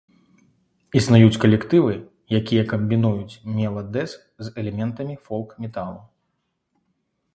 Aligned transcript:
Існуюць 1.01 1.41
калектывы, 1.43 1.93
якія 2.39 2.63
камбінуюць 2.73 3.39
мела-дэз 3.61 4.11
з 4.47 4.55
элементамі 4.63 5.15
фолк-металу. 5.29 5.99